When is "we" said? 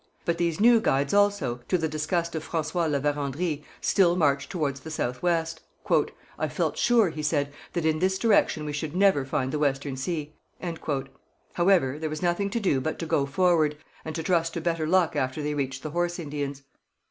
8.65-8.73